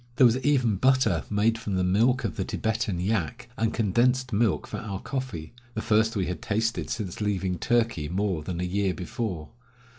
There 0.15 0.25
was 0.25 0.39
even 0.39 0.77
butter, 0.77 1.25
made 1.29 1.59
from 1.59 1.75
the 1.75 1.83
milk 1.83 2.23
of 2.23 2.35
the 2.35 2.43
Tibetan 2.43 2.99
yak, 2.99 3.49
and 3.55 3.71
condensed 3.71 4.33
milk 4.33 4.65
for 4.65 4.77
our 4.79 4.99
coffee, 4.99 5.53
the 5.75 5.81
first 5.83 6.15
we 6.15 6.25
had 6.25 6.41
tasted 6.41 6.89
since 6.89 7.21
leaving 7.21 7.59
Turkey, 7.59 8.09
more 8.09 8.41
than 8.41 8.59
a 8.59 8.63
year 8.63 8.95
before. 8.95 9.49